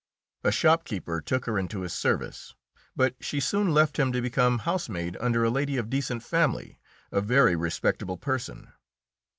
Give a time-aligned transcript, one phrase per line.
[0.43, 2.55] A shopkeeper took her into his service,
[2.95, 6.79] but she soon left him to become housemaid under a lady of decent family
[7.11, 8.73] a very respectable person.